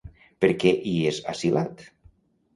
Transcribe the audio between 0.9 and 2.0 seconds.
hi és asilat?